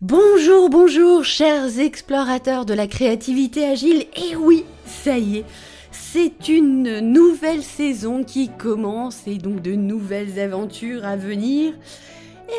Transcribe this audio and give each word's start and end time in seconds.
Bonjour, 0.00 0.70
bonjour, 0.70 1.24
chers 1.24 1.80
explorateurs 1.80 2.64
de 2.64 2.72
la 2.72 2.86
créativité 2.86 3.66
agile. 3.66 4.06
Et 4.14 4.36
oui, 4.36 4.64
ça 4.86 5.18
y 5.18 5.38
est, 5.38 5.44
c'est 5.90 6.46
une 6.46 7.00
nouvelle 7.00 7.64
saison 7.64 8.22
qui 8.22 8.48
commence 8.48 9.26
et 9.26 9.38
donc 9.38 9.60
de 9.60 9.72
nouvelles 9.72 10.38
aventures 10.38 11.04
à 11.04 11.16
venir. 11.16 11.74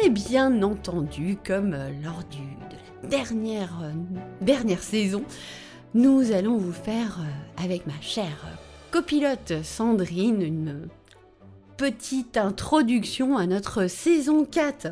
Et 0.04 0.10
bien 0.10 0.62
entendu, 0.63 1.38
comme 1.47 1.78
lors 2.04 2.23
de 2.29 3.04
la 3.04 3.07
dernière, 3.07 3.83
euh, 3.83 3.91
dernière 4.41 4.83
saison, 4.83 5.23
nous 5.93 6.33
allons 6.33 6.57
vous 6.57 6.73
faire, 6.73 7.19
euh, 7.21 7.63
avec 7.63 7.87
ma 7.87 8.01
chère 8.01 8.47
copilote 8.91 9.63
Sandrine, 9.63 10.41
une 10.41 10.89
petite 11.77 12.35
introduction 12.35 13.37
à 13.37 13.45
notre 13.45 13.87
saison 13.87 14.43
4. 14.43 14.89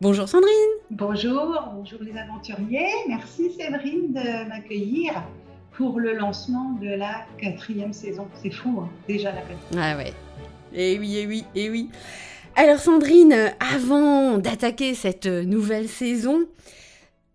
Bonjour 0.00 0.28
Sandrine. 0.28 0.52
Bonjour, 0.92 1.58
bonjour 1.74 1.98
les 2.00 2.16
aventuriers. 2.16 2.86
Merci 3.08 3.50
Séverine 3.50 4.12
de 4.12 4.48
m'accueillir 4.48 5.24
pour 5.72 5.98
le 5.98 6.14
lancement 6.14 6.78
de 6.80 6.86
la 6.86 7.26
quatrième 7.36 7.92
saison. 7.92 8.28
C'est 8.40 8.52
fou, 8.52 8.78
hein, 8.80 8.88
déjà 9.08 9.32
la 9.32 9.40
quatrième. 9.40 9.60
Ah 9.76 9.96
ouais. 9.96 10.12
Eh 10.72 11.00
oui, 11.00 11.16
eh 11.16 11.26
oui, 11.26 11.44
eh 11.56 11.68
oui. 11.68 11.90
Alors 12.54 12.78
Sandrine, 12.78 13.52
avant 13.58 14.38
d'attaquer 14.38 14.94
cette 14.94 15.26
nouvelle 15.26 15.88
saison, 15.88 16.46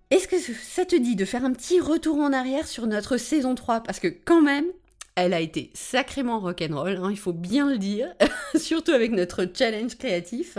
est-ce 0.09 0.30
que 0.30 0.39
ça 0.39 0.86
te 0.86 0.95
dit 0.95 1.17
de 1.17 1.25
faire 1.25 1.44
un 1.44 1.52
petit 1.52 1.81
retour 1.81 2.20
en 2.20 2.31
arrière 2.31 2.66
sur 2.66 2.88
notre 2.88 3.17
saison 3.17 3.55
3 3.55 3.81
Parce 3.81 4.00
que 4.00 4.08
quand 4.08 4.41
même, 4.41 4.67
elle 5.16 5.34
a 5.34 5.41
été 5.41 5.70
sacrément 5.73 6.39
rock'n'roll, 6.39 6.95
hein, 6.95 7.09
il 7.11 7.20
faut 7.20 7.34
bien 7.34 7.70
le 7.70 7.77
dire, 7.77 8.08
surtout 8.55 8.94
avec 8.94 9.11
notre 9.11 9.45
challenge 9.53 9.98
créatif. 9.98 10.58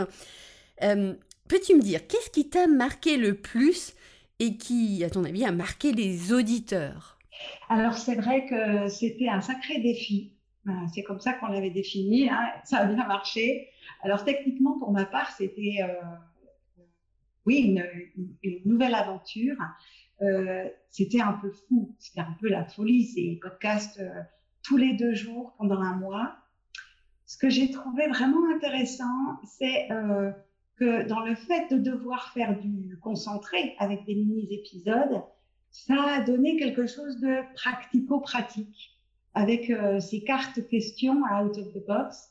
Euh, 0.82 1.14
Peux-tu 1.48 1.74
me 1.74 1.82
dire, 1.82 2.06
qu'est-ce 2.06 2.30
qui 2.30 2.48
t'a 2.48 2.66
marqué 2.66 3.18
le 3.18 3.34
plus 3.34 3.94
et 4.38 4.56
qui, 4.56 5.04
à 5.04 5.10
ton 5.10 5.24
avis, 5.24 5.44
a 5.44 5.52
marqué 5.52 5.92
les 5.92 6.32
auditeurs? 6.32 7.18
Alors, 7.68 7.94
c'est 7.94 8.14
vrai 8.14 8.46
que 8.46 8.88
c'était 8.88 9.28
un 9.28 9.42
sacré 9.42 9.78
défi. 9.80 10.32
Euh, 10.66 10.72
c'est 10.94 11.02
comme 11.02 11.20
ça 11.20 11.34
qu'on 11.34 11.48
l'avait 11.48 11.70
défini. 11.70 12.30
Hein. 12.30 12.40
Ça 12.64 12.78
a 12.78 12.86
bien 12.86 13.06
marché. 13.06 13.68
Alors, 14.02 14.24
techniquement, 14.24 14.78
pour 14.78 14.90
ma 14.90 15.04
part, 15.04 15.32
c'était 15.32 15.82
euh, 15.82 15.92
oui, 17.44 17.78
une, 18.42 18.60
nouvelle 18.64 18.94
aventure. 18.94 19.56
Euh, 20.22 20.66
c'était 20.88 21.20
un 21.20 21.34
peu 21.34 21.50
fou. 21.50 21.94
C'était 21.98 22.20
un 22.20 22.34
peu 22.40 22.48
la 22.48 22.64
folie. 22.64 23.04
C'est 23.04 23.38
podcast 23.42 23.98
euh, 24.00 24.08
tous 24.62 24.78
les 24.78 24.94
deux 24.94 25.12
jours 25.12 25.54
pendant 25.58 25.80
un 25.80 25.96
mois. 25.96 26.36
Ce 27.26 27.36
que 27.36 27.50
j'ai 27.50 27.70
trouvé 27.70 28.06
vraiment 28.08 28.48
intéressant, 28.54 29.40
c'est 29.44 29.88
que 30.76 31.06
dans 31.06 31.20
le 31.20 31.34
fait 31.34 31.68
de 31.70 31.78
devoir 31.78 32.32
faire 32.32 32.58
du 32.58 32.98
concentré 33.00 33.74
avec 33.78 34.04
des 34.04 34.14
mini-épisodes, 34.14 35.22
ça 35.70 36.02
a 36.08 36.20
donné 36.20 36.56
quelque 36.56 36.86
chose 36.86 37.20
de 37.20 37.40
pratico-pratique 37.54 38.94
avec 39.34 39.70
euh, 39.70 40.00
ces 40.00 40.22
cartes 40.22 40.66
questions 40.68 41.22
out 41.22 41.58
of 41.58 41.72
the 41.72 41.84
box 41.86 42.30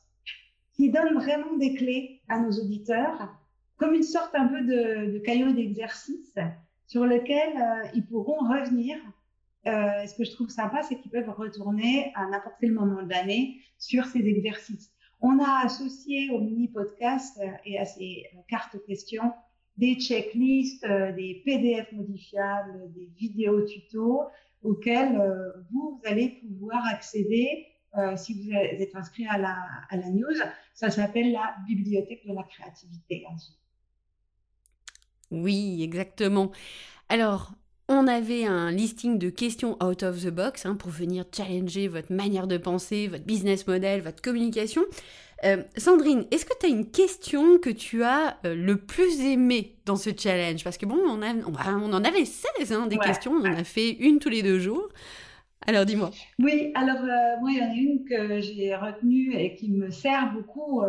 qui 0.73 0.89
donnent 0.89 1.15
vraiment 1.15 1.55
des 1.57 1.73
clés 1.73 2.21
à 2.29 2.39
nos 2.39 2.51
auditeurs, 2.51 3.35
comme 3.77 3.93
une 3.93 4.03
sorte 4.03 4.33
un 4.33 4.47
peu 4.47 4.61
de, 4.61 5.13
de 5.13 5.19
caillot 5.19 5.51
d'exercice 5.51 6.35
sur 6.87 7.05
lequel 7.05 7.57
euh, 7.57 7.87
ils 7.93 8.05
pourront 8.05 8.39
revenir. 8.47 8.97
Euh, 9.65 10.05
ce 10.05 10.15
que 10.15 10.23
je 10.25 10.31
trouve 10.31 10.49
sympa, 10.49 10.83
c'est 10.83 10.99
qu'ils 10.99 11.11
peuvent 11.11 11.29
retourner 11.29 12.11
à 12.15 12.25
n'importe 12.27 12.55
quel 12.59 12.73
moment 12.73 13.01
de 13.03 13.09
l'année 13.09 13.61
sur 13.77 14.05
ces 14.05 14.19
exercices. 14.19 14.91
On 15.25 15.39
a 15.39 15.63
associé 15.63 16.29
au 16.31 16.41
mini-podcast 16.41 17.39
euh, 17.41 17.47
et 17.65 17.79
à 17.79 17.85
ces 17.85 18.25
euh, 18.33 18.39
cartes 18.49 18.75
questions 18.85 19.31
des 19.77 19.95
checklists, 19.95 20.83
euh, 20.83 21.13
des 21.13 21.41
PDF 21.45 21.89
modifiables, 21.93 22.91
des 22.93 23.09
vidéos 23.17 23.61
tutos 23.65 24.23
auxquels 24.61 25.21
vous 25.71 25.99
allez 26.05 26.39
pouvoir 26.41 26.85
accéder 26.87 27.67
si 28.15 28.41
vous 28.41 28.53
êtes 28.53 28.95
inscrit 28.95 29.27
à 29.27 29.37
la, 29.37 29.57
à 29.89 29.97
la 29.97 30.09
news. 30.09 30.37
Ça 30.73 30.89
s'appelle 30.89 31.33
la 31.33 31.53
bibliothèque 31.67 32.25
de 32.25 32.33
la 32.33 32.43
créativité. 32.43 33.25
Oui, 35.31 35.83
exactement. 35.83 36.49
Alors, 37.09 37.51
on 37.93 38.07
avait 38.07 38.45
un 38.45 38.71
listing 38.71 39.17
de 39.17 39.29
questions 39.29 39.77
out 39.83 40.03
of 40.03 40.23
the 40.23 40.29
box 40.29 40.65
hein, 40.65 40.75
pour 40.75 40.89
venir 40.89 41.25
challenger 41.35 41.87
votre 41.87 42.11
manière 42.11 42.47
de 42.47 42.57
penser, 42.57 43.07
votre 43.07 43.23
business 43.23 43.67
model, 43.67 44.01
votre 44.01 44.21
communication. 44.21 44.81
Euh, 45.45 45.63
Sandrine, 45.75 46.25
est-ce 46.31 46.45
que 46.45 46.53
tu 46.59 46.67
as 46.67 46.69
une 46.69 46.89
question 46.89 47.57
que 47.57 47.69
tu 47.69 48.03
as 48.03 48.37
euh, 48.45 48.55
le 48.55 48.77
plus 48.77 49.21
aimé 49.21 49.75
dans 49.85 49.97
ce 49.97 50.09
challenge? 50.17 50.63
Parce 50.63 50.77
que 50.77 50.85
bon, 50.85 50.97
on, 50.97 51.21
a, 51.21 51.33
on, 51.67 51.93
en 51.93 52.03
avait 52.03 52.25
16 52.25 52.71
hein, 52.71 52.87
des 52.87 52.97
questions, 52.97 53.33
on 53.33 53.45
en 53.45 53.53
a 53.53 53.63
fait 53.63 53.91
une 53.91 54.19
tous 54.19 54.29
les 54.29 54.41
deux 54.41 54.59
jours. 54.59 54.87
Alors 55.65 55.85
dis-moi. 55.85 56.11
Oui, 56.39 56.71
alors 56.75 56.97
euh, 57.03 57.39
moi, 57.41 57.51
il 57.51 57.57
y 57.57 57.61
en 57.61 57.69
a 57.69 57.73
une 57.73 58.05
que 58.05 58.41
j'ai 58.41 58.75
retenue 58.75 59.35
et 59.35 59.55
qui 59.55 59.69
me 59.71 59.89
sert 59.91 60.31
beaucoup 60.33 60.81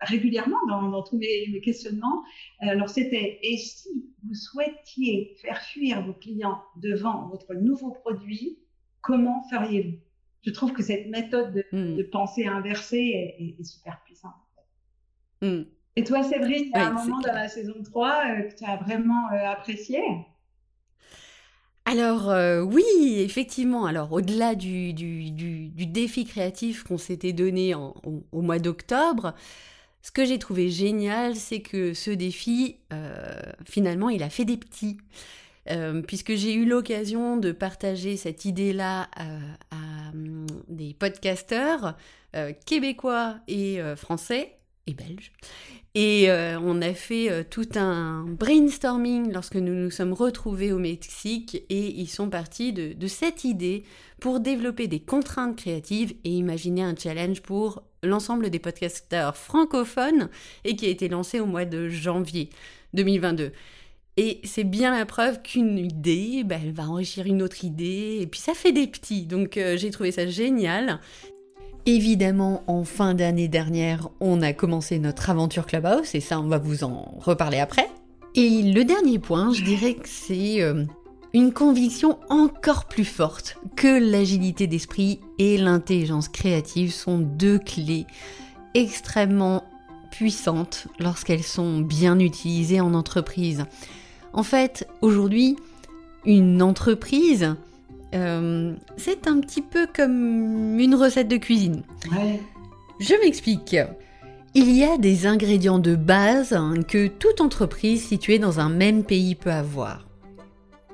régulièrement 0.00 0.58
dans, 0.68 1.02
tous 1.02 1.18
mes, 1.18 1.60
questionnements. 1.60 2.22
Alors 2.60 2.88
c'était, 2.88 3.38
et 3.42 3.56
si 3.56 3.88
vous 4.24 4.34
souhaitiez 4.34 5.36
faire 5.40 5.60
fuir 5.62 6.04
vos 6.04 6.12
clients 6.12 6.62
devant 6.76 7.28
votre 7.28 7.54
nouveau 7.54 7.90
produit, 7.90 8.58
comment 9.00 9.42
feriez-vous? 9.50 9.98
Je 10.42 10.50
trouve 10.50 10.72
que 10.72 10.82
cette 10.82 11.08
méthode 11.08 11.64
de, 11.72 12.02
hmm. 12.02 12.10
pensée 12.10 12.46
inversée 12.46 13.34
est, 13.38 13.64
super 13.64 14.00
puissante. 14.04 14.32
Hmm. 15.42 15.62
Et 15.96 16.04
toi, 16.04 16.22
Séverine, 16.22 16.66
il 16.66 16.70
y 16.70 16.74
a 16.74 16.88
un 16.88 16.92
moment 16.92 17.20
dans 17.20 17.32
la 17.32 17.48
saison 17.48 17.74
3 17.82 18.08
euh, 18.08 18.42
que 18.42 18.56
tu 18.56 18.64
as 18.64 18.76
vraiment 18.76 19.30
euh, 19.32 19.50
apprécié? 19.50 20.00
Alors 21.86 22.30
euh, 22.30 22.62
oui, 22.62 22.84
effectivement. 23.18 23.86
Alors 23.86 24.12
au-delà 24.12 24.54
du, 24.54 24.92
du, 24.92 25.86
défi 25.86 26.24
créatif 26.24 26.82
qu'on 26.82 26.98
s'était 26.98 27.32
donné 27.32 27.74
au, 27.74 28.42
mois 28.42 28.58
d'octobre, 28.58 29.34
ce 30.06 30.12
que 30.12 30.24
j'ai 30.24 30.38
trouvé 30.38 30.70
génial, 30.70 31.34
c'est 31.34 31.62
que 31.62 31.92
ce 31.92 32.12
défi, 32.12 32.76
euh, 32.92 33.40
finalement, 33.68 34.08
il 34.08 34.22
a 34.22 34.30
fait 34.30 34.44
des 34.44 34.56
petits. 34.56 34.98
Euh, 35.68 36.00
puisque 36.00 36.36
j'ai 36.36 36.54
eu 36.54 36.64
l'occasion 36.64 37.36
de 37.36 37.50
partager 37.50 38.16
cette 38.16 38.44
idée-là 38.44 39.10
euh, 39.18 39.40
à, 39.72 40.12
des 40.68 40.94
podcasteurs 40.94 41.96
québécois 42.66 43.38
et 43.48 43.80
français 43.96 44.58
et 44.86 44.94
belges. 44.94 45.32
Et 45.94 46.28
on 46.30 46.82
a 46.82 46.92
fait 46.92 47.44
tout 47.48 47.68
un 47.76 48.24
brainstorming 48.28 49.32
lorsque 49.32 49.56
nous 49.56 49.74
nous 49.74 49.90
sommes 49.90 50.12
retrouvés 50.12 50.70
au 50.70 50.78
Mexique 50.78 51.64
et 51.70 51.98
ils 51.98 52.08
sont 52.08 52.28
partis 52.28 52.74
de 52.74 53.06
cette 53.06 53.44
idée 53.44 53.84
pour 54.20 54.40
développer 54.40 54.86
des 54.86 55.00
contraintes 55.00 55.56
créatives 55.56 56.14
et 56.24 56.30
imaginer 56.30 56.82
un 56.82 56.94
challenge 56.94 57.40
pour 57.40 57.82
l'ensemble 58.06 58.50
des 58.50 58.58
podcasteurs 58.58 59.36
francophones 59.36 60.28
et 60.64 60.76
qui 60.76 60.86
a 60.86 60.88
été 60.88 61.08
lancé 61.08 61.40
au 61.40 61.46
mois 61.46 61.64
de 61.64 61.88
janvier 61.88 62.50
2022. 62.94 63.52
Et 64.18 64.40
c'est 64.44 64.64
bien 64.64 64.96
la 64.96 65.04
preuve 65.04 65.42
qu'une 65.42 65.76
idée, 65.76 66.42
ben, 66.42 66.58
elle 66.64 66.72
va 66.72 66.88
enrichir 66.88 67.26
une 67.26 67.42
autre 67.42 67.64
idée, 67.64 68.18
et 68.22 68.26
puis 68.26 68.40
ça 68.40 68.54
fait 68.54 68.72
des 68.72 68.86
petits. 68.86 69.26
Donc 69.26 69.58
euh, 69.58 69.76
j'ai 69.76 69.90
trouvé 69.90 70.10
ça 70.10 70.26
génial. 70.26 71.00
Évidemment, 71.84 72.64
en 72.66 72.84
fin 72.84 73.14
d'année 73.14 73.46
dernière, 73.46 74.08
on 74.20 74.40
a 74.42 74.52
commencé 74.54 74.98
notre 74.98 75.28
aventure 75.28 75.66
Clubhouse, 75.66 76.14
et 76.14 76.20
ça, 76.20 76.40
on 76.40 76.48
va 76.48 76.58
vous 76.58 76.82
en 76.82 77.14
reparler 77.18 77.58
après. 77.58 77.88
Et 78.34 78.62
le 78.62 78.84
dernier 78.84 79.18
point, 79.18 79.52
je 79.52 79.62
dirais 79.62 79.94
que 79.94 80.08
c'est 80.08 80.62
euh, 80.62 80.84
une 81.36 81.52
conviction 81.52 82.18
encore 82.30 82.86
plus 82.86 83.04
forte 83.04 83.58
que 83.76 84.10
l'agilité 84.10 84.66
d'esprit 84.66 85.20
et 85.38 85.58
l'intelligence 85.58 86.30
créative 86.30 86.90
sont 86.90 87.18
deux 87.18 87.58
clés 87.58 88.06
extrêmement 88.72 89.64
puissantes 90.10 90.86
lorsqu'elles 90.98 91.42
sont 91.42 91.80
bien 91.80 92.18
utilisées 92.20 92.80
en 92.80 92.94
entreprise. 92.94 93.66
En 94.32 94.42
fait, 94.42 94.88
aujourd'hui, 95.02 95.56
une 96.24 96.62
entreprise, 96.62 97.54
euh, 98.14 98.74
c'est 98.96 99.26
un 99.26 99.38
petit 99.40 99.60
peu 99.60 99.86
comme 99.94 100.80
une 100.80 100.94
recette 100.94 101.28
de 101.28 101.36
cuisine. 101.36 101.82
Je 102.98 103.12
m'explique. 103.22 103.76
Il 104.54 104.74
y 104.74 104.84
a 104.84 104.96
des 104.96 105.26
ingrédients 105.26 105.80
de 105.80 105.96
base 105.96 106.54
hein, 106.54 106.76
que 106.88 107.08
toute 107.08 107.42
entreprise 107.42 108.06
située 108.06 108.38
dans 108.38 108.58
un 108.58 108.70
même 108.70 109.04
pays 109.04 109.34
peut 109.34 109.52
avoir. 109.52 110.06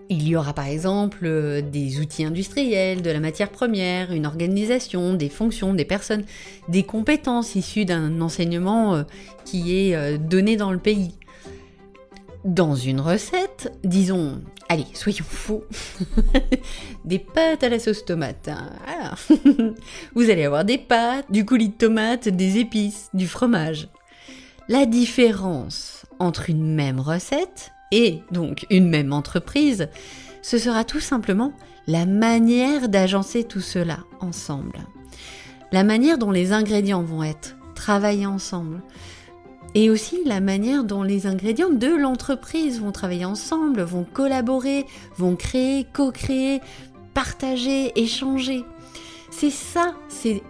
Il 0.08 0.28
y 0.28 0.36
aura 0.36 0.52
par 0.52 0.66
exemple 0.66 1.20
euh, 1.24 1.62
des 1.62 2.00
outils 2.00 2.24
industriels, 2.24 3.02
de 3.02 3.10
la 3.10 3.20
matière 3.20 3.50
première, 3.50 4.12
une 4.12 4.26
organisation, 4.26 5.14
des 5.14 5.28
fonctions, 5.28 5.74
des 5.74 5.84
personnes, 5.84 6.24
des 6.68 6.82
compétences 6.82 7.54
issues 7.54 7.84
d'un 7.84 8.20
enseignement 8.20 8.94
euh, 8.94 9.02
qui 9.44 9.76
est 9.76 9.94
euh, 9.94 10.18
donné 10.18 10.56
dans 10.56 10.72
le 10.72 10.78
pays. 10.78 11.14
Dans 12.44 12.74
une 12.74 13.00
recette, 13.00 13.72
disons, 13.84 14.40
allez, 14.68 14.86
soyons 14.94 15.24
fous, 15.26 15.62
des 17.04 17.20
pâtes 17.20 17.62
à 17.62 17.68
la 17.68 17.78
sauce 17.78 18.04
tomate. 18.04 18.48
Hein, 18.48 19.14
Vous 20.14 20.28
allez 20.28 20.44
avoir 20.44 20.64
des 20.64 20.78
pâtes, 20.78 21.30
du 21.30 21.44
coulis 21.44 21.68
de 21.68 21.74
tomate, 21.74 22.28
des 22.28 22.58
épices, 22.58 23.08
du 23.14 23.28
fromage. 23.28 23.88
La 24.68 24.86
différence 24.86 26.04
entre 26.18 26.50
une 26.50 26.74
même 26.74 27.00
recette 27.00 27.72
et 27.92 28.22
donc 28.32 28.66
une 28.70 28.88
même 28.88 29.12
entreprise, 29.12 29.88
ce 30.40 30.58
sera 30.58 30.82
tout 30.82 30.98
simplement 30.98 31.52
la 31.86 32.06
manière 32.06 32.88
d'agencer 32.88 33.44
tout 33.44 33.60
cela 33.60 33.98
ensemble. 34.20 34.80
La 35.70 35.84
manière 35.84 36.18
dont 36.18 36.32
les 36.32 36.52
ingrédients 36.52 37.02
vont 37.02 37.22
être 37.22 37.56
travaillés 37.74 38.26
ensemble. 38.26 38.82
Et 39.74 39.88
aussi 39.88 40.20
la 40.26 40.40
manière 40.40 40.84
dont 40.84 41.02
les 41.02 41.26
ingrédients 41.26 41.70
de 41.70 41.88
l'entreprise 41.88 42.80
vont 42.80 42.92
travailler 42.92 43.24
ensemble, 43.24 43.82
vont 43.82 44.04
collaborer, 44.04 44.84
vont 45.16 45.34
créer, 45.34 45.86
co-créer, 45.92 46.60
partager, 47.14 47.98
échanger. 47.98 48.64
C'est 49.30 49.50
ça, 49.50 49.94
c'est 50.08 50.42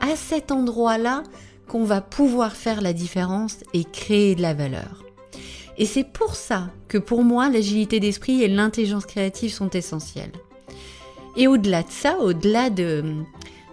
à 0.00 0.14
cet 0.14 0.52
endroit-là 0.52 1.24
qu'on 1.66 1.84
va 1.84 2.00
pouvoir 2.00 2.54
faire 2.54 2.80
la 2.80 2.92
différence 2.92 3.56
et 3.74 3.84
créer 3.84 4.36
de 4.36 4.42
la 4.42 4.54
valeur. 4.54 5.07
Et 5.78 5.86
c'est 5.86 6.04
pour 6.04 6.34
ça 6.34 6.70
que 6.88 6.98
pour 6.98 7.22
moi, 7.22 7.48
l'agilité 7.48 8.00
d'esprit 8.00 8.42
et 8.42 8.48
l'intelligence 8.48 9.06
créative 9.06 9.52
sont 9.52 9.70
essentielles. 9.70 10.32
Et 11.36 11.46
au-delà 11.46 11.84
de 11.84 11.90
ça, 11.90 12.18
au-delà 12.18 12.68
de, 12.68 13.04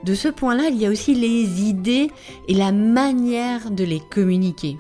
ce 0.06 0.28
point-là, 0.28 0.70
il 0.70 0.78
y 0.78 0.86
a 0.86 0.92
aussi 0.92 1.16
les 1.16 1.64
idées 1.64 2.12
et 2.48 2.54
la 2.54 2.72
manière 2.72 3.72
de 3.72 3.84
les 3.84 4.00
communiquer. 4.00 4.78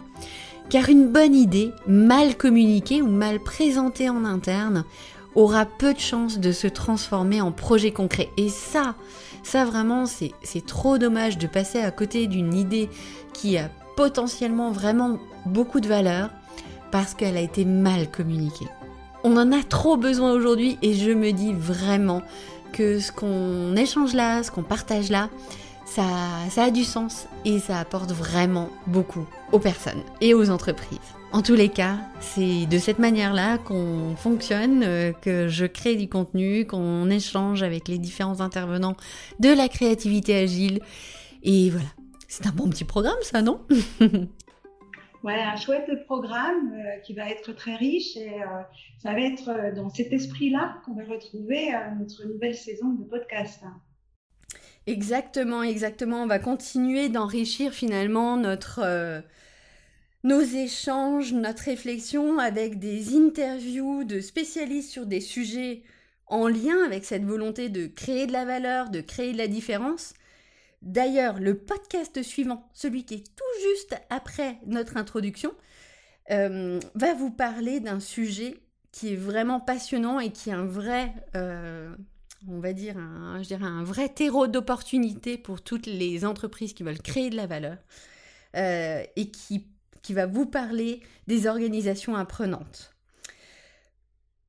Car 0.69 0.87
une 0.89 1.11
bonne 1.11 1.33
idée, 1.33 1.71
mal 1.87 2.37
communiquée 2.37 3.01
ou 3.01 3.07
mal 3.07 3.39
présentée 3.39 4.07
en 4.07 4.23
interne, 4.23 4.85
aura 5.33 5.65
peu 5.65 5.95
de 5.95 5.99
chances 5.99 6.39
de 6.39 6.51
se 6.51 6.67
transformer 6.67 7.41
en 7.41 7.51
projet 7.51 7.91
concret. 7.91 8.29
Et 8.37 8.49
ça, 8.49 8.93
ça 9.41 9.65
vraiment, 9.65 10.05
c'est 10.05 10.65
trop 10.65 10.99
dommage 10.99 11.39
de 11.39 11.47
passer 11.47 11.79
à 11.79 11.89
côté 11.89 12.27
d'une 12.27 12.53
idée 12.53 12.87
qui 13.33 13.57
a 13.57 13.69
potentiellement 13.95 14.71
vraiment 14.71 15.17
beaucoup 15.47 15.79
de 15.79 15.87
valeur 15.87 16.29
parce 16.95 17.13
qu'elle 17.13 17.35
a 17.35 17.41
été 17.41 17.65
mal 17.65 18.09
communiquée. 18.09 18.69
On 19.25 19.35
en 19.35 19.51
a 19.51 19.61
trop 19.63 19.97
besoin 19.97 20.31
aujourd'hui 20.31 20.77
et 20.81 20.93
je 20.93 21.11
me 21.11 21.31
dis 21.31 21.51
vraiment 21.51 22.21
que 22.71 23.01
ce 23.01 23.11
qu'on 23.11 23.75
échange 23.75 24.13
là, 24.13 24.43
ce 24.43 24.49
qu'on 24.49 24.63
partage 24.63 25.09
là, 25.09 25.29
ça, 25.85 26.05
a 26.55 26.71
du 26.71 26.85
sens 26.85 27.27
et 27.43 27.59
ça 27.59 27.79
apporte 27.79 28.13
vraiment 28.13 28.69
beaucoup 28.87 29.25
aux 29.51 29.59
personnes 29.59 30.03
et 30.21 30.33
aux 30.33 30.49
entreprises. 30.49 30.99
En 31.33 31.41
tous 31.41 31.55
les 31.55 31.67
cas, 31.67 31.97
c'est 32.21 32.65
de 32.65 32.79
cette 32.79 32.99
manière-là 32.99 33.57
qu'on 33.57 34.15
fonctionne, 34.15 34.81
euh, 34.85 35.11
que 35.11 35.49
je 35.49 35.65
crée 35.65 35.97
du 35.97 36.07
contenu, 36.07 36.65
qu'on 36.65 37.09
échange 37.09 37.61
avec 37.61 37.89
les 37.89 37.97
différents 37.97 38.39
intervenants 38.39 38.95
de 39.41 39.49
la 39.49 39.67
créativité 39.67 40.33
agile. 40.33 40.79
Et 41.43 41.69
voilà, 41.71 41.89
c'est 42.29 42.47
un 42.47 42.53
bon 42.53 42.69
petit 42.69 42.85
programme 42.85 43.19
ça, 43.21 43.41
non? 43.41 43.59
Voilà, 45.25 45.53
un 45.53 45.55
chouette 45.55 46.05
programme 46.05 46.71
euh, 46.71 46.99
qui 46.99 47.15
va 47.15 47.27
être 47.31 47.51
très 47.53 47.75
riche 47.75 48.15
et 48.15 48.43
euh, 48.43 48.61
ça 48.99 49.11
va 49.11 49.21
être 49.21 49.73
dans 49.75 49.89
cet 49.89 50.13
esprit-là 50.13 50.77
qu'on 50.85 50.93
va 50.93 51.03
retrouver 51.03 51.71
notre 51.97 52.27
nouvelle 52.27 52.53
saison 52.53 52.89
de 52.89 53.03
podcast. 53.05 53.63
Exactement, 54.85 55.63
exactement. 55.63 56.21
On 56.21 56.27
va 56.27 56.37
continuer 56.37 57.09
d'enrichir 57.09 57.73
finalement 57.73 58.37
notre 58.37 59.23
nos 60.23 60.41
échanges, 60.41 61.33
notre 61.33 61.63
réflexion 61.63 62.37
avec 62.37 62.77
des 62.77 63.15
interviews 63.15 64.03
de 64.03 64.19
spécialistes 64.19 64.91
sur 64.91 65.07
des 65.07 65.21
sujets 65.21 65.81
en 66.27 66.47
lien 66.47 66.83
avec 66.85 67.03
cette 67.03 67.23
volonté 67.23 67.69
de 67.69 67.87
créer 67.87 68.27
de 68.27 68.31
la 68.31 68.45
valeur, 68.45 68.91
de 68.91 69.01
créer 69.01 69.33
de 69.33 69.39
la 69.39 69.47
différence. 69.47 70.13
D'ailleurs, 70.85 71.39
le 71.39 71.57
podcast 71.57 72.21
suivant, 72.21 72.69
celui 72.73 73.05
qui 73.05 73.15
est 73.15 73.35
tout 73.35 73.69
juste 73.69 73.99
après 74.09 74.59
notre 74.67 74.97
introduction, 74.97 75.51
euh, 76.31 76.79
va 76.93 77.13
vous 77.15 77.31
parler 77.31 77.79
d'un 77.79 77.99
sujet 77.99 78.55
qui 78.91 79.13
est 79.13 79.17
vraiment 79.17 79.59
passionnant 79.59 80.19
et 80.19 80.31
qui 80.31 80.51
est 80.51 80.53
un 80.53 80.65
vrai, 80.65 81.13
euh, 81.35 81.93
on 82.47 82.59
va 82.59 82.73
dire, 82.73 82.97
un, 82.97 83.83
vrai 83.83 84.09
terreau 84.09 84.47
d'opportunité 84.47 85.37
pour 85.37 85.61
toutes 85.61 85.87
les 85.87 86.23
entreprises 86.23 86.73
qui 86.73 86.83
veulent 86.83 87.01
créer 87.01 87.29
de 87.29 87.35
la 87.35 87.47
valeur 87.47 87.77
euh, 88.55 89.03
et 89.15 89.31
qui 89.31 89.67
qui 90.05 90.13
va 90.13 90.27
vous 90.27 90.45
parler 90.45 91.01
des 91.25 91.47
organisations 91.47 92.15
apprenantes. 92.15 92.94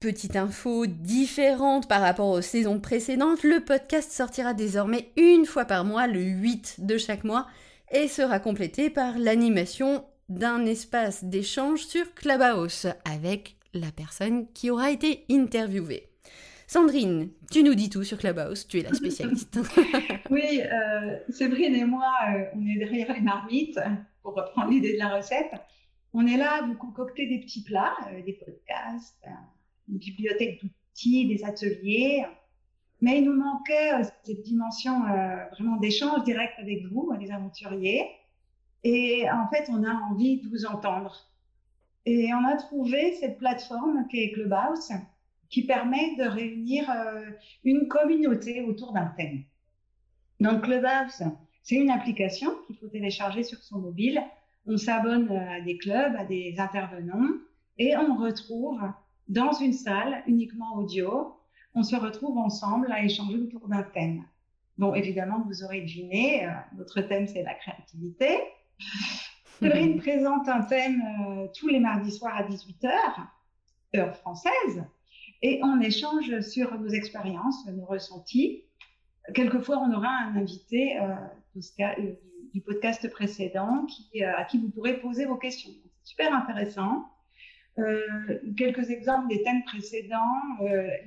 Petite 0.06 0.36
info 0.36 0.86
différente 0.86 1.88
par 1.88 2.00
rapport 2.00 2.28
aux 2.28 2.40
saisons 2.40 2.78
précédentes, 2.78 3.42
le 3.42 3.58
podcast 3.58 4.12
sortira 4.12 4.54
désormais 4.54 5.10
une 5.16 5.46
fois 5.46 5.64
par 5.64 5.84
mois, 5.84 6.06
le 6.06 6.22
8 6.22 6.86
de 6.86 6.96
chaque 6.96 7.24
mois, 7.24 7.48
et 7.90 8.06
sera 8.06 8.38
complété 8.38 8.88
par 8.88 9.18
l'animation 9.18 10.04
d'un 10.28 10.64
espace 10.64 11.24
d'échange 11.24 11.84
sur 11.84 12.14
Clubhouse 12.14 12.86
avec 13.04 13.56
la 13.74 13.90
personne 13.90 14.46
qui 14.52 14.70
aura 14.70 14.92
été 14.92 15.24
interviewée. 15.28 16.08
Sandrine, 16.68 17.30
tu 17.50 17.64
nous 17.64 17.74
dis 17.74 17.90
tout 17.90 18.04
sur 18.04 18.18
Clubhouse, 18.18 18.68
tu 18.68 18.78
es 18.78 18.82
la 18.82 18.94
spécialiste. 18.94 19.58
oui, 20.30 20.62
euh, 20.62 21.18
Séverine 21.30 21.74
et 21.74 21.84
moi, 21.84 22.12
euh, 22.32 22.44
on 22.54 22.64
est 22.64 22.78
derrière 22.78 23.12
les 23.12 23.22
marmites 23.22 23.80
pour 24.22 24.36
reprendre 24.36 24.70
l'idée 24.70 24.92
de 24.92 24.98
la 24.98 25.16
recette. 25.16 25.50
On 26.12 26.24
est 26.28 26.36
là 26.36 26.62
à 26.62 26.62
vous 26.62 26.76
concocter 26.76 27.26
des 27.26 27.40
petits 27.40 27.64
plats, 27.64 27.96
euh, 28.12 28.22
des 28.22 28.34
podcasts, 28.34 29.26
une 29.88 29.98
bibliothèque 29.98 30.62
d'outils, 30.62 31.26
des 31.28 31.44
ateliers. 31.44 32.24
Mais 33.00 33.18
il 33.18 33.24
nous 33.24 33.36
manquait 33.36 33.94
euh, 33.94 34.04
cette 34.24 34.42
dimension 34.42 35.00
vraiment 35.52 35.76
d'échange 35.76 36.24
direct 36.24 36.54
avec 36.58 36.86
vous, 36.86 37.12
les 37.20 37.30
aventuriers. 37.30 38.06
Et 38.84 39.28
en 39.30 39.48
fait, 39.48 39.68
on 39.70 39.84
a 39.84 39.92
envie 39.92 40.40
de 40.40 40.48
vous 40.48 40.66
entendre. 40.66 41.30
Et 42.04 42.32
on 42.32 42.46
a 42.46 42.56
trouvé 42.56 43.14
cette 43.14 43.38
plateforme 43.38 44.06
qui 44.08 44.22
est 44.22 44.32
Clubhouse, 44.32 44.92
qui 45.50 45.66
permet 45.66 46.14
de 46.16 46.22
réunir 46.22 46.88
une 47.64 47.88
communauté 47.88 48.62
autour 48.62 48.92
d'un 48.92 49.12
thème. 49.16 49.42
Donc 50.38 50.62
Clubhouse, 50.62 51.24
c'est 51.62 51.74
une 51.74 51.90
application 51.90 52.50
qu'il 52.66 52.76
faut 52.76 52.86
télécharger 52.86 53.42
sur 53.42 53.58
son 53.58 53.80
mobile. 53.80 54.22
On 54.66 54.76
s'abonne 54.76 55.30
à 55.30 55.60
des 55.60 55.78
clubs, 55.78 56.14
à 56.16 56.24
des 56.24 56.54
intervenants 56.58 57.28
et 57.78 57.96
on 57.96 58.16
retrouve 58.16 58.80
dans 59.28 59.52
une 59.52 59.72
salle 59.72 60.22
uniquement 60.26 60.76
audio, 60.76 61.36
on 61.74 61.82
se 61.82 61.96
retrouve 61.96 62.38
ensemble 62.38 62.90
à 62.92 63.04
échanger 63.04 63.38
autour 63.38 63.68
d'un 63.68 63.82
thème. 63.82 64.24
Bon, 64.78 64.94
évidemment, 64.94 65.42
vous 65.46 65.64
aurez 65.64 65.80
deviné, 65.80 66.46
euh, 66.46 66.50
notre 66.76 67.00
thème, 67.00 67.26
c'est 67.26 67.42
la 67.42 67.54
créativité. 67.54 68.38
Séverine 69.58 69.98
présente 69.98 70.48
un 70.48 70.62
thème 70.62 71.02
euh, 71.28 71.46
tous 71.58 71.68
les 71.68 71.80
mardis 71.80 72.12
soirs 72.12 72.36
à 72.36 72.42
18h, 72.42 72.90
heure 73.96 74.16
française, 74.16 74.84
et 75.42 75.60
on 75.62 75.80
échange 75.80 76.40
sur 76.40 76.78
nos 76.78 76.88
expériences, 76.88 77.66
nos 77.68 77.86
ressentis. 77.86 78.64
Quelquefois, 79.34 79.78
on 79.78 79.92
aura 79.92 80.08
un 80.08 80.36
invité 80.36 80.98
euh, 81.00 81.14
du 82.52 82.60
podcast 82.60 83.10
précédent 83.10 83.86
qui, 83.86 84.22
à 84.22 84.44
qui 84.44 84.58
vous 84.58 84.68
pourrez 84.68 85.00
poser 85.00 85.24
vos 85.24 85.36
questions. 85.36 85.72
C'est 86.04 86.10
super 86.10 86.34
intéressant. 86.34 87.06
Euh, 87.78 88.38
quelques 88.56 88.88
exemples 88.90 89.28
des 89.28 89.42
thèmes 89.42 89.62
précédents, 89.64 90.18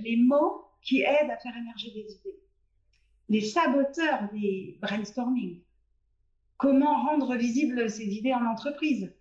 les 0.01 0.17
mots 0.17 0.65
qui 0.81 1.01
aident 1.01 1.31
à 1.31 1.37
faire 1.37 1.57
émerger 1.57 1.91
des 1.91 2.13
idées, 2.13 2.39
les 3.27 3.41
saboteurs 3.41 4.29
des 4.33 4.77
brainstorming, 4.81 5.61
comment 6.57 7.03
rendre 7.03 7.35
visibles 7.35 7.89
ces 7.89 8.05
idées 8.05 8.33
en 8.33 8.45
entreprise, 8.45 9.11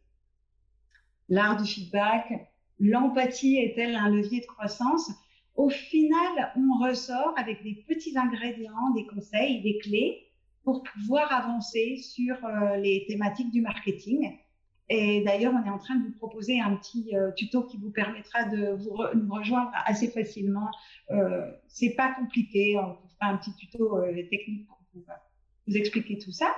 l'art 1.28 1.61
du 1.61 1.69
feedback, 1.69 2.50
l'empathie 2.81 3.57
est-elle 3.57 3.95
un 3.95 4.11
levier 4.11 4.40
de 4.40 4.47
croissance. 4.47 5.11
Au 5.55 5.69
final, 5.69 6.52
on 6.57 6.85
ressort 6.85 7.35
avec 7.37 7.62
des 7.62 7.85
petits 7.87 8.17
ingrédients, 8.17 8.90
des 8.95 9.07
conseils, 9.07 9.62
des 9.62 9.78
clés 9.78 10.28
pour 10.64 10.83
pouvoir 10.83 11.33
avancer 11.33 11.97
sur 11.97 12.37
euh, 12.45 12.76
les 12.76 13.05
thématiques 13.09 13.50
du 13.50 13.61
marketing. 13.61 14.38
Et 14.90 15.23
d'ailleurs, 15.23 15.52
on 15.54 15.66
est 15.66 15.71
en 15.71 15.78
train 15.78 15.97
de 15.97 16.04
vous 16.04 16.12
proposer 16.12 16.61
un 16.61 16.75
petit 16.76 17.14
euh, 17.14 17.30
tuto 17.33 17.62
qui 17.64 17.76
vous 17.76 17.90
permettra 17.90 18.45
de 18.45 18.78
nous 19.14 19.35
rejoindre 19.35 19.71
assez 19.85 20.09
facilement. 20.09 20.71
Euh, 21.11 21.50
c'est 21.68 21.90
pas 21.90 22.14
compliqué, 22.14 22.78
on 22.78 22.92
vous 22.92 23.09
fera 23.18 23.33
un 23.33 23.37
petit 23.37 23.54
tuto 23.54 23.99
euh, 23.99 24.14
technique 24.30 24.66
pour 24.66 24.78
vous, 24.95 25.04
vous, 25.66 25.76
expliquer 25.76 26.18
tout 26.18 26.33
ça. 26.33 26.54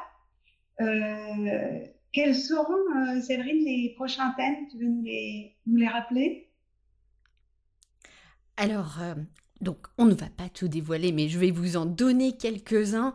quels 2.12 2.37
seront, 2.37 3.20
Séverine, 3.20 3.64
les 3.64 3.94
prochains 3.96 4.32
thèmes? 4.37 4.68
Tu 4.70 4.78
veux 4.78 4.88
nous 4.88 5.02
les, 5.02 5.56
nous 5.66 5.76
les 5.76 5.88
rappeler? 5.88 6.49
Alors, 8.56 8.99
donc, 9.60 9.87
on 9.99 10.06
ne 10.06 10.14
va 10.14 10.28
pas 10.28 10.49
tout 10.49 10.68
dévoiler, 10.68 11.10
mais 11.12 11.28
je 11.28 11.38
vais 11.38 11.50
vous 11.50 11.76
en 11.76 11.84
donner 11.84 12.37
quelques-uns. 12.37 13.14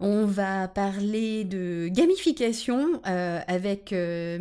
On 0.00 0.26
va 0.26 0.68
parler 0.68 1.42
de 1.42 1.88
gamification 1.90 3.02
euh, 3.08 3.40
avec 3.48 3.92
euh, 3.92 4.38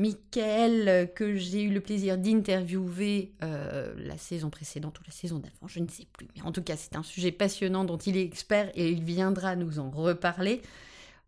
que 1.15 1.35
j'ai 1.35 1.63
eu 1.63 1.69
le 1.71 1.81
plaisir 1.81 2.19
d'interviewer 2.19 3.31
euh, 3.43 3.91
la 3.97 4.19
saison 4.19 4.51
précédente 4.51 4.99
ou 4.99 5.03
la 5.07 5.11
saison 5.11 5.39
d'avant, 5.39 5.67
je 5.67 5.79
ne 5.79 5.87
sais 5.87 6.05
plus. 6.13 6.27
Mais 6.35 6.43
en 6.43 6.51
tout 6.51 6.61
cas, 6.61 6.75
c'est 6.77 6.95
un 6.95 7.01
sujet 7.01 7.31
passionnant 7.31 7.85
dont 7.85 7.97
il 7.97 8.17
est 8.17 8.23
expert 8.23 8.69
et 8.75 8.91
il 8.91 9.03
viendra 9.03 9.55
nous 9.55 9.79
en 9.79 9.89
reparler. 9.89 10.61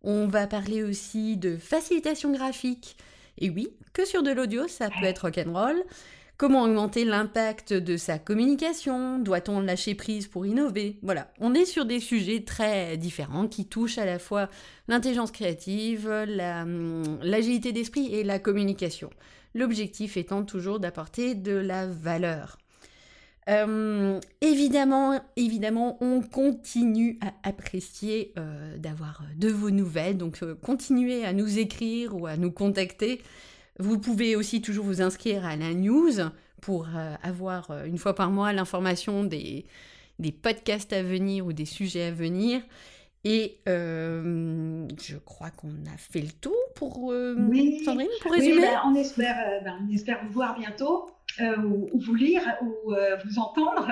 On 0.03 0.27
va 0.27 0.45
parler 0.45 0.83
aussi 0.83 1.35
de 1.35 1.57
facilitation 1.57 2.31
graphique. 2.31 2.97
Et 3.39 3.49
oui, 3.49 3.69
que 3.93 4.05
sur 4.05 4.21
de 4.21 4.29
l'audio, 4.29 4.67
ça 4.67 4.89
peut 4.89 5.05
être 5.05 5.23
rock'n'roll. 5.23 5.83
Comment 6.39 6.63
augmenter 6.63 7.03
l'impact 7.03 7.73
de 7.73 7.97
sa 7.97 8.17
communication? 8.17 9.19
Doit-on 9.19 9.59
lâcher 9.59 9.93
prise 9.93 10.27
pour 10.27 10.45
innover? 10.45 10.97
Voilà, 11.01 11.29
on 11.41 11.53
est 11.53 11.65
sur 11.65 11.83
des 11.83 11.99
sujets 11.99 12.45
très 12.45 12.95
différents 12.95 13.49
qui 13.49 13.65
touchent 13.65 13.97
à 13.97 14.05
la 14.05 14.19
fois 14.19 14.47
l'intelligence 14.87 15.31
créative, 15.31 16.07
hum, 16.07 17.19
l'agilité 17.21 17.73
d'esprit 17.73 18.15
et 18.15 18.23
la 18.23 18.39
communication. 18.39 19.09
L'objectif 19.53 20.15
étant 20.15 20.45
toujours 20.45 20.79
d'apporter 20.79 21.35
de 21.35 21.51
la 21.51 21.87
valeur. 21.87 22.57
Évidemment, 24.39 25.19
évidemment, 25.35 25.97
on 25.99 26.21
continue 26.21 27.19
à 27.19 27.49
apprécier 27.49 28.31
euh, 28.37 28.77
d'avoir 28.77 29.23
de 29.35 29.49
vos 29.49 29.71
nouvelles, 29.71 30.17
donc 30.17 30.41
euh, 30.43 30.55
continuez 30.55 31.25
à 31.25 31.33
nous 31.33 31.59
écrire 31.59 32.15
ou 32.15 32.27
à 32.27 32.37
nous 32.37 32.51
contacter. 32.51 33.19
Vous 33.79 33.97
pouvez 33.97 34.35
aussi 34.35 34.61
toujours 34.61 34.83
vous 34.83 35.01
inscrire 35.01 35.45
à 35.45 35.55
la 35.55 35.73
news 35.73 36.11
pour 36.61 36.87
euh, 36.93 37.15
avoir 37.23 37.71
euh, 37.71 37.85
une 37.85 37.97
fois 37.97 38.13
par 38.13 38.29
mois 38.29 38.51
l'information 38.51 39.23
des, 39.23 39.65
des 40.19 40.33
podcasts 40.33 40.91
à 40.91 41.01
venir 41.01 41.45
ou 41.45 41.53
des 41.53 41.63
sujets 41.65 42.07
à 42.07 42.11
venir. 42.11 42.61
Et 43.23 43.57
euh, 43.69 44.85
je 45.01 45.15
crois 45.17 45.49
qu'on 45.51 45.69
a 45.69 45.97
fait 45.97 46.21
le 46.21 46.31
tour 46.31 46.55
pour 46.75 47.07
oui. 47.07 47.81
Sandrine, 47.85 48.07
pour 48.21 48.33
résumer. 48.33 48.61
Ben, 48.61 48.81
on, 48.85 48.95
espère, 48.95 49.61
ben, 49.63 49.77
on 49.81 49.93
espère 49.93 50.19
vous 50.25 50.31
voir 50.31 50.57
bientôt, 50.57 51.11
ou, 51.41 51.89
vous 51.99 52.15
lire, 52.15 52.41
ou 52.61 52.93
vous 53.25 53.39
entendre 53.39 53.91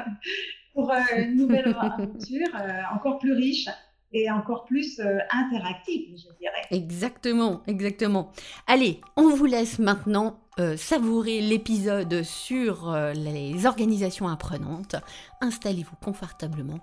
pour 0.74 0.94
une 1.18 1.36
nouvelle 1.36 1.76
aventure 1.78 2.48
encore 2.94 3.20
plus 3.20 3.34
riche 3.34 3.68
et 4.14 4.32
encore 4.32 4.66
plus 4.66 5.00
euh, 5.00 5.20
interactive, 5.32 6.18
je 6.18 6.38
dirais. 6.40 6.66
Exactement, 6.72 7.62
exactement. 7.68 8.32
Allez, 8.66 9.02
on 9.16 9.30
vous 9.30 9.46
laisse 9.46 9.80
maintenant 9.80 10.40
euh, 10.60 10.78
savourer 10.78 11.42
l'épisode 11.42 12.24
sur 12.24 12.90
euh, 12.90 13.14
les 13.14 13.66
organisations 13.66 14.28
apprenantes. 14.28 14.96
Installez-vous 15.42 15.98
confortablement 15.98 16.80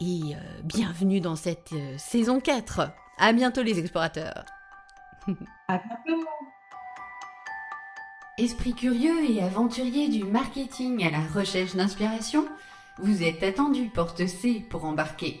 et 0.00 0.34
bienvenue 0.62 1.20
dans 1.20 1.36
cette 1.36 1.74
saison 1.96 2.38
4. 2.38 2.92
À 3.18 3.32
bientôt 3.32 3.62
les 3.62 3.78
explorateurs. 3.78 4.44
à 5.68 5.78
bientôt. 5.78 6.24
Esprit 8.38 8.74
curieux 8.74 9.30
et 9.30 9.42
aventurier 9.42 10.08
du 10.08 10.24
marketing 10.24 11.02
à 11.06 11.10
la 11.10 11.26
recherche 11.34 11.74
d'inspiration, 11.74 12.46
vous 12.98 13.22
êtes 13.22 13.42
attendu 13.42 13.88
porte 13.88 14.26
C 14.26 14.62
pour 14.68 14.84
embarquer. 14.84 15.40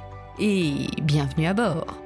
et 0.39 0.87
bienvenue 1.01 1.47
à 1.47 1.53
bord. 1.53 2.00